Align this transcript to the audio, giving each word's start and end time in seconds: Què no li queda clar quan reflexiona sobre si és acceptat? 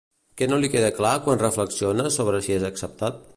Què 0.41 0.45
no 0.53 0.57
li 0.61 0.69
queda 0.75 0.89
clar 1.01 1.11
quan 1.27 1.43
reflexiona 1.43 2.09
sobre 2.17 2.41
si 2.47 2.57
és 2.57 2.67
acceptat? 2.73 3.23